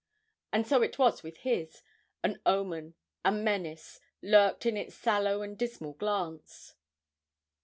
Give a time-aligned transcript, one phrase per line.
[0.51, 1.83] And so it was with his
[2.23, 6.73] an omen, a menace, lurked in its sallow and dismal glance.